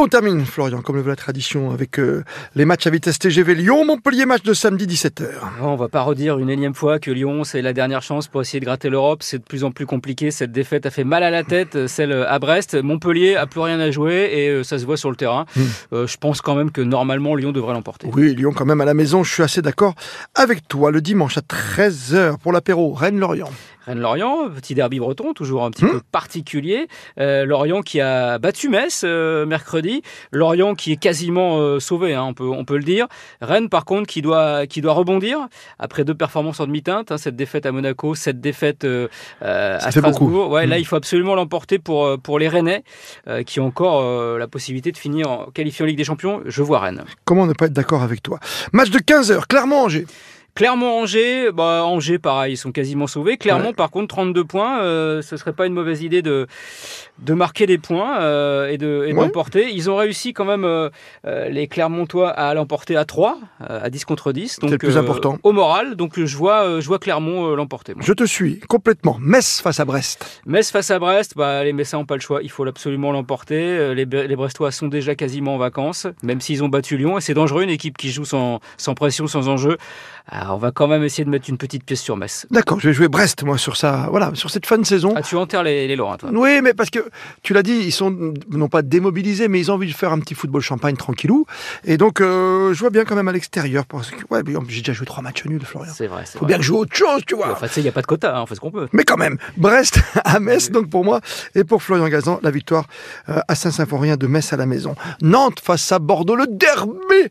On 0.00 0.08
termine, 0.08 0.46
Florian, 0.46 0.80
comme 0.80 0.96
le 0.96 1.02
veut 1.02 1.10
la 1.10 1.16
tradition, 1.16 1.70
avec 1.72 1.98
euh, 1.98 2.24
les 2.54 2.64
matchs 2.64 2.86
à 2.86 2.90
vitesse 2.90 3.18
TGV 3.18 3.54
Lyon-Montpellier, 3.54 4.24
match 4.24 4.42
de 4.42 4.54
samedi 4.54 4.86
17h. 4.86 5.28
On 5.60 5.76
va 5.76 5.88
pas 5.88 6.00
redire 6.00 6.38
une 6.38 6.48
énième 6.48 6.74
fois 6.74 6.98
que 6.98 7.10
Lyon, 7.10 7.44
c'est 7.44 7.60
la 7.60 7.74
dernière 7.74 8.00
chance 8.00 8.26
pour 8.26 8.40
essayer 8.40 8.60
de 8.60 8.64
gratter 8.64 8.88
l'Europe. 8.88 9.22
C'est 9.22 9.38
de 9.38 9.44
plus 9.44 9.62
en 9.62 9.70
plus 9.70 9.84
compliqué. 9.84 10.30
Cette 10.30 10.52
défaite 10.52 10.86
a 10.86 10.90
fait 10.90 11.04
mal 11.04 11.22
à 11.22 11.30
la 11.30 11.44
tête, 11.44 11.86
celle 11.86 12.12
à 12.12 12.38
Brest. 12.38 12.74
Montpellier 12.82 13.36
a 13.36 13.46
plus 13.46 13.60
rien 13.60 13.78
à 13.78 13.90
jouer 13.90 14.30
et 14.32 14.48
euh, 14.48 14.64
ça 14.64 14.78
se 14.78 14.86
voit 14.86 14.96
sur 14.96 15.10
le 15.10 15.16
terrain. 15.16 15.44
Mm. 15.54 15.60
Euh, 15.92 16.06
je 16.06 16.16
pense 16.16 16.40
quand 16.40 16.54
même 16.54 16.70
que 16.70 16.80
normalement 16.80 17.34
Lyon 17.34 17.52
devrait 17.52 17.74
l'emporter. 17.74 18.08
Oui, 18.12 18.34
Lyon 18.34 18.52
quand 18.54 18.66
même 18.66 18.80
à 18.80 18.86
la 18.86 18.94
maison, 18.94 19.22
je 19.22 19.32
suis 19.32 19.42
assez 19.42 19.60
d'accord 19.60 19.94
avec 20.34 20.66
toi. 20.66 20.90
Le 20.90 21.02
dimanche 21.02 21.36
à 21.36 21.42
13h 21.42 22.38
pour 22.38 22.52
l'apéro, 22.52 22.94
Rennes-Lorient. 22.94 23.50
Rennes-Lorient, 23.86 24.50
petit 24.50 24.74
derby 24.74 25.00
breton, 25.00 25.32
toujours 25.32 25.64
un 25.64 25.70
petit 25.70 25.84
Hmm. 25.84 25.90
peu 25.92 26.00
particulier. 26.12 26.86
Euh, 27.18 27.44
Lorient 27.44 27.80
qui 27.82 28.00
a 28.00 28.38
battu 28.38 28.68
Metz 28.68 29.02
euh, 29.04 29.46
mercredi. 29.46 30.02
Lorient 30.32 30.74
qui 30.74 30.92
est 30.92 30.96
quasiment 30.96 31.58
euh, 31.58 31.80
sauvé, 31.80 32.14
hein, 32.14 32.24
on, 32.24 32.34
peut, 32.34 32.48
on 32.48 32.64
peut 32.64 32.76
le 32.76 32.82
dire. 32.84 33.06
Rennes, 33.40 33.68
par 33.68 33.84
contre, 33.84 34.06
qui 34.06 34.20
doit, 34.22 34.66
qui 34.66 34.80
doit 34.80 34.92
rebondir 34.92 35.48
après 35.78 36.04
deux 36.04 36.14
performances 36.14 36.60
en 36.60 36.66
demi-teinte. 36.66 37.10
hein, 37.12 37.18
cette 37.18 37.36
défaite 37.36 37.64
à 37.66 37.72
Monaco, 37.72 38.14
cette 38.14 38.40
défaite 38.40 38.84
euh, 38.84 39.08
euh, 39.42 39.78
à. 39.80 39.90
Strasbourg. 39.90 40.50
Ouais, 40.50 40.66
Hmm. 40.66 40.70
Là, 40.70 40.78
il 40.78 40.84
faut 40.86 40.96
absolument 40.96 41.34
l'emporter 41.34 41.78
pour, 41.78 42.04
euh, 42.04 42.16
pour 42.16 42.38
les 42.38 42.48
Rennais 42.48 42.84
euh, 43.28 43.42
qui 43.42 43.60
ont 43.60 43.66
encore 43.66 44.02
euh, 44.02 44.38
la 44.38 44.46
possibilité 44.46 44.92
de 44.92 44.98
finir 44.98 45.30
en 45.30 45.46
qualifié 45.46 45.84
en 45.84 45.86
Ligue 45.86 45.96
des 45.96 46.04
Champions. 46.04 46.42
Je 46.44 46.62
vois 46.62 46.80
Rennes. 46.80 47.04
Comment 47.24 47.46
ne 47.46 47.52
pas 47.54 47.66
être 47.66 47.72
d'accord 47.72 48.02
avec 48.02 48.22
toi? 48.22 48.38
Match 48.72 48.90
de 48.90 48.98
15h, 48.98 49.46
Clermont-Angers. 49.48 50.06
Clermont-Angers, 50.54 51.52
bah, 51.52 51.82
Angers, 51.84 52.18
pareil, 52.18 52.54
ils 52.54 52.56
sont 52.56 52.72
quasiment 52.72 53.06
sauvés. 53.06 53.36
Clermont, 53.36 53.68
Ouais. 53.68 53.72
par 53.72 53.90
contre, 53.90 54.08
32 54.08 54.44
points. 54.44 54.82
Euh, 54.82 55.22
ce 55.22 55.36
serait 55.36 55.52
pas 55.52 55.66
une 55.66 55.72
mauvaise 55.74 56.02
idée 56.02 56.22
de, 56.22 56.46
de 57.18 57.34
marquer 57.34 57.66
des 57.66 57.78
points 57.78 58.20
euh, 58.20 58.68
et 58.68 58.78
de 58.78 59.04
et 59.06 59.12
Ouais. 59.12 59.24
d'emporter. 59.26 59.70
Ils 59.72 59.90
ont 59.90 59.96
réussi 59.96 60.32
quand 60.32 60.44
même, 60.44 60.64
euh, 60.64 60.88
euh, 61.26 61.48
les 61.48 61.66
Clermontois, 61.68 62.30
à 62.30 62.52
l'emporter 62.54 62.96
à 62.96 63.04
3, 63.04 63.38
euh, 63.68 63.80
à 63.82 63.90
10 63.90 64.04
contre 64.04 64.32
10. 64.32 64.58
Donc, 64.60 64.70
le 64.70 64.78
plus 64.78 64.96
important. 64.96 65.38
Au 65.42 65.52
moral, 65.52 65.94
donc 65.96 66.18
je 66.22 66.36
vois, 66.36 66.80
je 66.80 66.86
vois 66.86 66.98
Clermont 66.98 67.54
l'emporter. 67.54 67.94
Je 68.00 68.12
te 68.12 68.24
suis 68.24 68.60
complètement. 68.60 69.16
Metz 69.20 69.60
face 69.60 69.80
à 69.80 69.84
Brest. 69.84 70.40
Metz 70.46 70.70
face 70.70 70.90
à 70.90 70.98
Brest, 70.98 71.34
bah, 71.36 71.64
les 71.64 71.72
Messins 71.72 71.98
n'ont 71.98 72.04
pas 72.06 72.14
le 72.16 72.20
choix. 72.20 72.42
Il 72.42 72.50
faut 72.50 72.66
absolument 72.66 73.12
l'emporter. 73.12 73.94
Les, 73.94 74.04
les 74.04 74.36
Brestois 74.36 74.70
sont 74.72 74.88
déjà 74.88 75.14
quasiment 75.14 75.54
en 75.54 75.58
vacances, 75.58 76.06
même 76.22 76.40
s'ils 76.40 76.62
ont 76.64 76.68
battu 76.68 76.96
Lyon. 76.96 77.18
Et 77.18 77.20
c'est 77.20 77.34
dangereux, 77.34 77.62
une 77.62 77.70
équipe 77.70 77.96
qui 77.96 78.10
joue 78.10 78.24
sans, 78.24 78.60
sans 78.76 78.94
pression, 78.94 79.26
sans 79.26 79.48
enjeu. 79.48 79.76
Alors, 80.40 80.56
on 80.56 80.58
va 80.58 80.70
quand 80.72 80.88
même 80.88 81.02
essayer 81.02 81.24
de 81.26 81.28
mettre 81.28 81.50
une 81.50 81.58
petite 81.58 81.84
pièce 81.84 82.00
sur 82.00 82.16
Metz. 82.16 82.46
D'accord, 82.50 82.80
je 82.80 82.88
vais 82.88 82.94
jouer 82.94 83.08
Brest, 83.08 83.42
moi, 83.42 83.58
sur 83.58 83.76
ça. 83.76 84.06
Voilà, 84.10 84.30
sur 84.34 84.48
cette 84.48 84.64
fin 84.64 84.78
de 84.78 84.86
saison. 84.86 85.12
Ah, 85.14 85.20
tu 85.20 85.36
enterres 85.36 85.62
les, 85.62 85.86
les 85.86 85.96
Lorrains, 85.96 86.16
toi. 86.16 86.30
Oui, 86.32 86.62
mais 86.62 86.72
parce 86.72 86.88
que 86.88 87.00
tu 87.42 87.52
l'as 87.52 87.62
dit, 87.62 87.74
ils 87.84 87.92
sont 87.92 88.32
non 88.50 88.68
pas 88.68 88.80
démobilisés, 88.80 89.48
mais 89.48 89.60
ils 89.60 89.70
ont 89.70 89.74
envie 89.74 89.88
de 89.88 89.92
faire 89.94 90.12
un 90.12 90.18
petit 90.18 90.34
football 90.34 90.62
champagne 90.62 90.96
tranquillou. 90.96 91.44
Et 91.84 91.98
donc, 91.98 92.22
euh, 92.22 92.72
je 92.72 92.80
vois 92.80 92.88
bien 92.88 93.04
quand 93.04 93.16
même 93.16 93.28
à 93.28 93.32
l'extérieur. 93.32 93.84
Parce 93.84 94.10
que, 94.10 94.16
ouais, 94.30 94.40
j'ai 94.68 94.80
déjà 94.80 94.94
joué 94.94 95.04
trois 95.04 95.22
matchs 95.22 95.44
nuls, 95.44 95.60
Florian. 95.62 95.92
C'est 95.94 96.06
vrai, 96.06 96.24
Faut 96.24 96.38
vrai. 96.38 96.46
bien 96.48 96.56
que 96.56 96.62
je 96.62 96.68
joue 96.68 96.78
autre 96.78 96.96
chose, 96.96 97.20
tu 97.26 97.34
vois. 97.34 97.52
Enfin, 97.52 97.66
tu 97.66 97.74
sais, 97.74 97.80
il 97.82 97.84
n'y 97.84 97.90
a 97.90 97.92
pas 97.92 98.00
de 98.02 98.06
quota, 98.06 98.34
hein, 98.34 98.40
on 98.42 98.46
fait 98.46 98.54
ce 98.54 98.60
qu'on 98.60 98.70
peut. 98.70 98.88
Mais 98.94 99.04
quand 99.04 99.18
même, 99.18 99.36
Brest 99.58 100.00
à 100.24 100.40
Metz, 100.40 100.70
donc 100.70 100.88
pour 100.88 101.04
moi, 101.04 101.20
et 101.54 101.64
pour 101.64 101.82
Florian 101.82 102.08
Gazan, 102.08 102.40
la 102.42 102.50
victoire 102.50 102.86
euh, 103.28 103.40
à 103.46 103.54
Saint-Symphorien 103.54 104.16
de 104.16 104.26
Metz 104.26 104.54
à 104.54 104.56
la 104.56 104.64
maison. 104.64 104.94
Nantes 105.20 105.60
face 105.60 105.92
à 105.92 105.98
Bordeaux, 105.98 106.34
le 106.36 106.46
derby 106.46 107.30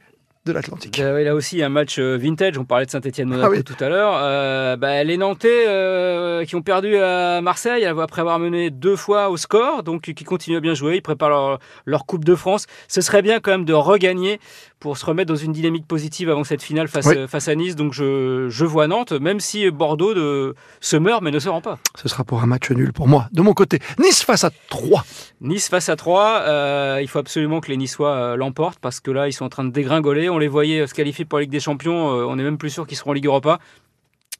de 0.49 0.53
l'Atlantique. 0.53 0.99
Euh, 0.99 1.15
oui, 1.15 1.23
là 1.23 1.33
aussi, 1.35 1.63
un 1.63 1.69
match 1.69 1.97
euh, 1.99 2.17
vintage. 2.17 2.57
On 2.57 2.65
parlait 2.65 2.85
de 2.85 2.91
Saint-Etienne-Monaco 2.91 3.47
Ah 3.47 3.55
oui. 3.57 3.63
tout 3.63 3.81
à 3.83 3.87
l'heure. 3.89 4.13
Euh, 4.17 4.75
bah, 4.75 5.03
les 5.03 5.17
Nantais 5.17 5.65
euh, 5.67 6.43
qui 6.45 6.55
ont 6.55 6.61
perdu 6.61 6.97
à 6.97 7.39
Marseille 7.41 7.85
après 7.85 8.21
avoir 8.21 8.39
mené 8.39 8.69
deux 8.69 8.95
fois 8.95 9.29
au 9.29 9.37
score, 9.37 9.83
donc 9.83 10.01
qui 10.13 10.23
continuent 10.23 10.57
à 10.57 10.61
bien 10.61 10.73
jouer. 10.73 10.97
Ils 10.97 11.01
préparent 11.01 11.29
leur, 11.29 11.59
leur 11.85 12.05
Coupe 12.05 12.25
de 12.25 12.35
France. 12.35 12.65
Ce 12.87 13.01
serait 13.01 13.21
bien 13.21 13.39
quand 13.39 13.51
même 13.51 13.65
de 13.65 13.73
regagner 13.73 14.39
pour 14.79 14.97
se 14.97 15.05
remettre 15.05 15.27
dans 15.27 15.35
une 15.39 15.51
dynamique 15.51 15.85
positive 15.87 16.29
avant 16.29 16.43
cette 16.43 16.61
finale 16.63 16.87
face, 16.87 17.05
Oui. 17.07 17.15
euh, 17.17 17.27
face 17.27 17.47
à 17.49 17.55
Nice. 17.55 17.75
Donc 17.75 17.93
je, 17.93 18.47
je 18.49 18.65
vois 18.65 18.87
Nantes, 18.87 19.11
même 19.11 19.39
si 19.39 19.69
Bordeaux 19.71 20.13
de, 20.13 20.55
se 20.79 20.95
meurt 20.95 21.21
mais 21.21 21.31
ne 21.31 21.39
se 21.39 21.49
rend 21.49 21.61
pas. 21.61 21.77
Ce 21.95 22.07
sera 22.07 22.23
pour 22.23 22.41
un 22.41 22.45
match 22.45 22.71
nul 22.71 22.93
pour 22.93 23.07
moi, 23.07 23.27
de 23.33 23.41
mon 23.41 23.53
côté. 23.53 23.79
Nice 23.99 24.23
face 24.23 24.43
à 24.43 24.51
3. 24.69 25.03
Nice 25.41 25.67
face 25.69 25.89
à 25.89 25.95
3, 25.95 26.41
euh, 26.43 26.99
il 27.01 27.07
faut 27.09 27.19
absolument 27.19 27.59
que 27.59 27.67
les 27.69 27.77
Niçois 27.77 28.13
euh, 28.13 28.35
l'emportent 28.37 28.79
parce 28.79 28.99
que 28.99 29.11
là, 29.11 29.27
ils 29.27 29.33
sont 29.33 29.45
en 29.45 29.49
train 29.49 29.65
de 29.65 29.71
dégringoler. 29.71 30.29
On 30.29 30.37
les 30.37 30.47
voyait 30.47 30.87
se 30.87 30.93
qualifier 30.93 31.25
pour 31.25 31.39
la 31.39 31.43
Ligue 31.43 31.51
des 31.51 31.59
Champions, 31.59 32.07
on 32.07 32.39
est 32.39 32.43
même 32.43 32.57
plus 32.57 32.69
sûr 32.69 32.87
qu'ils 32.87 32.97
seront 32.97 33.11
en 33.11 33.13
Ligue 33.13 33.25
Europa. 33.25 33.59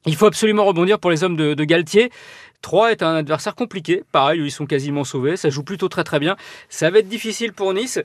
Il 0.06 0.16
faut 0.16 0.24
absolument 0.26 0.64
rebondir 0.64 0.98
pour 0.98 1.10
les 1.10 1.24
hommes 1.24 1.36
de, 1.36 1.52
de 1.52 1.64
Galtier. 1.64 2.10
3 2.62 2.92
est 2.92 3.02
un 3.02 3.14
adversaire 3.14 3.54
compliqué. 3.54 4.02
Pareil, 4.12 4.40
ils 4.44 4.50
sont 4.50 4.66
quasiment 4.66 5.04
sauvés. 5.04 5.36
Ça 5.36 5.48
joue 5.50 5.62
plutôt 5.62 5.88
très 5.88 6.04
très 6.04 6.18
bien. 6.18 6.36
Ça 6.68 6.90
va 6.90 6.98
être 6.98 7.08
difficile 7.08 7.52
pour 7.52 7.72
Nice. 7.74 7.98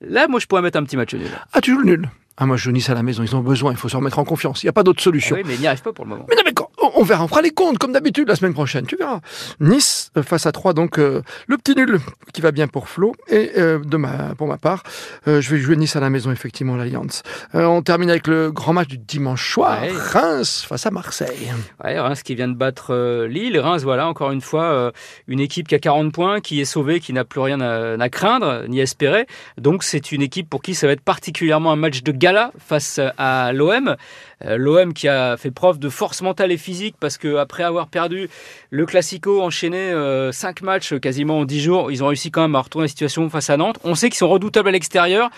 Là, 0.00 0.26
moi, 0.28 0.40
je 0.40 0.46
pourrais 0.46 0.62
mettre 0.62 0.78
un 0.78 0.84
petit 0.84 0.96
match 0.96 1.14
nul. 1.14 1.28
Ah, 1.52 1.60
tu 1.60 1.72
joues 1.72 1.78
le 1.80 1.84
nul? 1.86 2.08
Ah, 2.42 2.46
moi 2.46 2.56
je 2.56 2.62
joue 2.64 2.70
Nice 2.72 2.88
à 2.88 2.94
la 2.94 3.02
maison, 3.02 3.22
ils 3.22 3.36
ont 3.36 3.40
besoin, 3.40 3.70
il 3.72 3.76
faut 3.76 3.90
se 3.90 3.96
remettre 3.96 4.18
en 4.18 4.24
confiance. 4.24 4.62
Il 4.62 4.66
n'y 4.66 4.70
a 4.70 4.72
pas 4.72 4.82
d'autre 4.82 5.00
Ah 5.02 5.04
solution. 5.04 5.36
oui, 5.36 5.42
mais 5.44 5.54
il 5.56 5.60
n'y 5.60 5.66
arrive 5.66 5.82
pas 5.82 5.92
pour 5.92 6.06
le 6.06 6.10
moment. 6.10 6.24
Mais 6.30 6.36
non, 6.36 6.42
mais 6.46 6.54
quand- 6.54 6.70
on- 6.96 7.02
verra, 7.04 7.24
on 7.24 7.28
fera 7.28 7.42
les 7.42 7.50
comptes 7.50 7.78
comme 7.78 7.92
d'habitude 7.92 8.28
la 8.28 8.36
semaine 8.36 8.54
prochaine, 8.54 8.86
tu 8.86 8.96
verras. 8.96 9.20
Nice 9.60 10.10
euh, 10.16 10.22
face 10.22 10.46
à 10.46 10.52
3, 10.52 10.72
donc 10.72 10.98
euh, 10.98 11.22
le 11.46 11.56
petit 11.56 11.74
nul 11.74 11.98
qui 12.32 12.40
va 12.40 12.50
bien 12.52 12.68
pour 12.68 12.88
Flo. 12.88 13.14
Et 13.28 13.52
euh, 13.58 13.78
de 13.78 13.96
ma, 13.96 14.34
pour 14.36 14.46
ma 14.48 14.56
part, 14.58 14.82
euh, 15.28 15.40
je 15.40 15.50
vais 15.50 15.58
jouer 15.58 15.76
Nice 15.76 15.96
à 15.96 16.00
la 16.00 16.10
maison, 16.10 16.30
effectivement, 16.32 16.76
l'Alliance. 16.76 17.22
On 17.54 17.82
termine 17.82 18.10
avec 18.10 18.26
le 18.26 18.50
grand 18.52 18.72
match 18.72 18.88
du 18.88 18.98
dimanche 18.98 19.52
soir, 19.52 19.80
Ouais. 19.82 19.90
Reims 19.92 20.64
face 20.68 20.86
à 20.86 20.90
Marseille. 20.90 21.52
Ouais, 21.84 21.98
Reims 21.98 22.22
qui 22.22 22.34
vient 22.34 22.48
de 22.48 22.54
battre 22.56 23.26
Lille. 23.26 23.58
Reims, 23.58 23.82
voilà, 23.82 24.06
encore 24.08 24.30
une 24.32 24.40
fois, 24.40 24.92
une 25.28 25.40
équipe 25.40 25.68
qui 25.68 25.74
a 25.74 25.78
40 25.78 26.12
points, 26.12 26.40
qui 26.40 26.60
est 26.60 26.64
sauvée, 26.64 27.00
qui 27.00 27.12
n'a 27.12 27.24
plus 27.24 27.40
rien 27.40 27.60
à, 27.60 27.94
à 28.00 28.08
craindre, 28.08 28.64
ni 28.68 28.80
à 28.80 28.82
espérer. 28.82 29.26
Donc 29.58 29.82
c'est 29.84 30.12
une 30.12 30.22
équipe 30.22 30.48
pour 30.48 30.62
qui 30.62 30.74
ça 30.74 30.86
va 30.86 30.92
être 30.92 31.00
particulièrement 31.02 31.72
un 31.72 31.76
match 31.76 32.02
de 32.02 32.12
gala 32.12 32.52
face 32.58 33.00
à 33.18 33.52
l'OM. 33.52 33.96
Euh, 34.44 34.56
L'OM 34.56 34.92
qui 34.94 35.08
a 35.08 35.36
fait 35.36 35.50
preuve 35.50 35.78
de 35.78 35.88
force 35.88 36.22
mentale 36.22 36.52
et 36.52 36.56
physique 36.56 36.96
parce 36.98 37.18
que 37.18 37.36
après 37.36 37.62
avoir 37.62 37.88
perdu 37.88 38.28
le 38.70 38.86
Classico, 38.86 39.42
enchaîné 39.42 39.92
5 40.32 40.62
matchs 40.62 40.94
quasiment 40.98 41.40
en 41.40 41.44
10 41.44 41.60
jours, 41.60 41.92
ils 41.92 42.02
ont 42.02 42.08
réussi 42.08 42.30
quand 42.30 42.42
même 42.42 42.54
à 42.54 42.60
retourner 42.60 42.84
la 42.84 42.88
situation 42.88 43.28
face 43.28 43.50
à 43.50 43.56
Nantes. 43.56 43.78
On 43.84 43.94
sait 43.94 44.08
qu'ils 44.08 44.18
sont 44.18 44.28
redoutables 44.28 44.68
à 44.68 44.72
l'extérieur. 44.72 45.30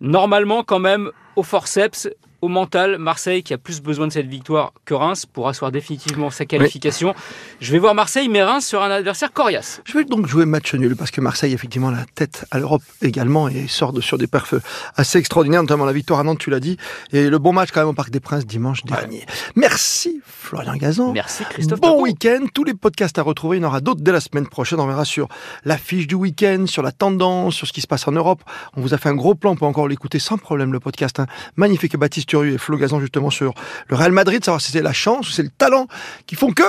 Normalement, 0.00 0.64
quand 0.64 0.80
même, 0.80 1.10
au 1.36 1.42
forceps, 1.42 2.08
au 2.42 2.48
mental. 2.48 2.98
Marseille, 2.98 3.42
qui 3.42 3.54
a 3.54 3.58
plus 3.58 3.80
besoin 3.80 4.08
de 4.08 4.12
cette 4.12 4.26
victoire 4.26 4.72
que 4.84 4.94
Reims 4.94 5.26
pour 5.26 5.48
asseoir 5.48 5.72
définitivement 5.72 6.30
sa 6.30 6.44
qualification. 6.44 7.14
Je 7.60 7.72
vais 7.72 7.78
voir 7.78 7.94
Marseille, 7.94 8.28
mais 8.28 8.42
Reims 8.42 8.66
sera 8.66 8.86
un 8.86 8.90
adversaire 8.90 9.32
coriace. 9.32 9.80
Je 9.84 9.96
vais 9.96 10.04
donc 10.04 10.26
jouer 10.26 10.44
match 10.44 10.74
nul 10.74 10.96
parce 10.96 11.10
que 11.10 11.20
Marseille, 11.20 11.52
effectivement, 11.52 11.90
la 11.90 12.04
tête 12.14 12.44
à 12.50 12.58
l'Europe 12.58 12.82
également 13.00 13.48
et 13.48 13.68
sort 13.68 13.92
de, 13.92 14.00
sur 14.00 14.18
des 14.18 14.26
perfs 14.26 14.54
assez 14.96 15.18
extraordinaires, 15.18 15.62
notamment 15.62 15.84
la 15.84 15.92
victoire 15.92 16.20
à 16.20 16.24
Nantes, 16.24 16.38
tu 16.40 16.50
l'as 16.50 16.60
dit, 16.60 16.76
et 17.12 17.30
le 17.30 17.38
bon 17.38 17.52
match 17.52 17.70
quand 17.72 17.80
même 17.80 17.88
au 17.88 17.94
Parc 17.94 18.10
des 18.10 18.20
Princes 18.20 18.44
dimanche 18.44 18.82
dernier. 18.84 19.24
Merci 19.54 20.20
Florian 20.26 20.76
Gazan. 20.76 21.12
Merci 21.12 21.44
Christophe. 21.48 21.80
Bon 21.80 22.02
week-end. 22.02 22.46
Tous 22.52 22.64
les 22.64 22.74
podcasts 22.74 23.18
à 23.18 23.22
retrouver. 23.22 23.58
Il 23.58 23.62
y 23.62 23.64
en 23.64 23.68
aura 23.68 23.80
d'autres 23.80 24.00
dès 24.02 24.12
la 24.12 24.20
semaine 24.20 24.48
prochaine. 24.48 24.80
On 24.80 24.86
verra 24.86 25.04
sur 25.04 25.28
l'affiche 25.64 26.08
du 26.08 26.16
week-end, 26.16 26.64
sur 26.66 26.82
la 26.82 26.90
tendance, 26.90 27.54
sur 27.54 27.68
ce 27.68 27.72
qui 27.72 27.80
se 27.80 27.86
passe 27.86 28.08
en 28.08 28.12
Europe. 28.12 28.42
On 28.76 28.80
vous 28.80 28.94
a 28.94 28.98
fait 28.98 29.08
un 29.08 29.14
gros 29.14 29.36
plan. 29.36 29.52
On 29.52 29.56
peut 29.56 29.64
encore 29.64 29.86
l'écouter 29.86 30.18
sans 30.18 30.38
problème, 30.38 30.72
le 30.72 30.80
podcast. 30.80 31.20
hein. 31.20 31.26
Magnifique. 31.56 31.96
Baptiste 31.96 32.31
Et 32.32 32.58
Flo 32.58 32.76
Gazan, 32.76 33.00
justement, 33.00 33.30
sur 33.30 33.54
le 33.88 33.96
Real 33.96 34.12
Madrid. 34.12 34.44
Savoir 34.44 34.60
si 34.60 34.72
c'est 34.72 34.82
la 34.82 34.92
chance 34.92 35.28
ou 35.28 35.32
c'est 35.32 35.42
le 35.42 35.50
talent 35.50 35.86
qui 36.26 36.34
font 36.34 36.52
que 36.52 36.62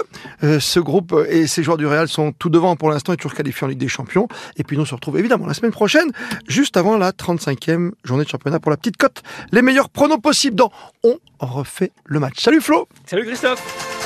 euh, 0.44 0.60
ce 0.60 0.80
groupe 0.80 1.16
et 1.30 1.48
ces 1.48 1.64
joueurs 1.64 1.78
du 1.78 1.88
Real 1.88 2.08
sont 2.08 2.32
tout 2.32 2.50
devant 2.50 2.76
pour 2.76 2.90
l'instant 2.90 3.14
et 3.14 3.18
toujours 3.18 3.34
qualifiés 3.34 3.66
en 3.66 3.70
Ligue 3.70 3.80
des 3.80 3.88
Champions. 3.88 4.28
Et 4.58 4.64
puis 4.64 4.76
nous 4.76 4.84
on 4.84 4.86
se 4.86 4.96
retrouve 4.96 5.18
évidemment 5.18 5.48
la 5.48 5.54
semaine 5.54 5.72
prochaine, 5.72 6.12
juste 6.48 6.78
avant 6.78 6.98
la 6.98 7.12
35e 7.12 7.92
journée 8.04 8.26
de 8.26 8.30
championnat 8.30 8.60
pour 8.60 8.72
la 8.72 8.78
petite 8.78 8.98
cote. 8.98 9.24
Les 9.52 9.62
meilleurs 9.62 9.90
pronos 9.90 10.20
possibles 10.20 10.56
dans 10.56 10.72
On 11.04 11.18
refait 11.40 11.92
le 12.06 12.20
match. 12.20 12.36
Salut 12.40 12.62
Flo 12.62 12.88
Salut 13.06 13.26
Christophe 13.26 14.03